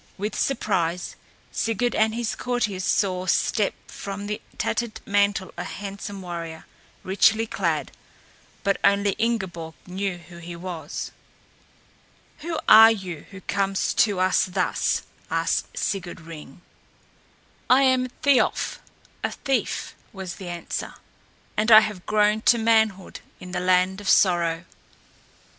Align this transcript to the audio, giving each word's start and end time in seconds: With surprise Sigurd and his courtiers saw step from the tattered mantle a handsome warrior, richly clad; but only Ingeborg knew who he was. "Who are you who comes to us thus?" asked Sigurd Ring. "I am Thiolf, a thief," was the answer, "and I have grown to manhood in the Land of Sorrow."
With 0.17 0.33
surprise 0.33 1.15
Sigurd 1.51 1.93
and 1.93 2.15
his 2.15 2.33
courtiers 2.33 2.83
saw 2.83 3.27
step 3.27 3.75
from 3.85 4.25
the 4.25 4.41
tattered 4.57 4.99
mantle 5.05 5.53
a 5.59 5.63
handsome 5.63 6.23
warrior, 6.23 6.65
richly 7.03 7.45
clad; 7.45 7.91
but 8.63 8.77
only 8.83 9.11
Ingeborg 9.19 9.75
knew 9.85 10.17
who 10.17 10.37
he 10.39 10.55
was. 10.55 11.11
"Who 12.39 12.59
are 12.67 12.89
you 12.89 13.27
who 13.29 13.41
comes 13.41 13.93
to 13.93 14.19
us 14.19 14.45
thus?" 14.45 15.03
asked 15.29 15.77
Sigurd 15.77 16.21
Ring. 16.21 16.63
"I 17.69 17.83
am 17.83 18.07
Thiolf, 18.23 18.79
a 19.23 19.29
thief," 19.31 19.93
was 20.13 20.37
the 20.37 20.49
answer, 20.49 20.95
"and 21.55 21.69
I 21.71 21.81
have 21.81 22.07
grown 22.07 22.41
to 22.49 22.57
manhood 22.57 23.19
in 23.39 23.51
the 23.51 23.59
Land 23.59 24.01
of 24.01 24.09
Sorrow." 24.09 24.65